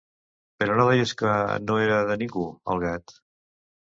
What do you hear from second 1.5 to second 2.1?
no era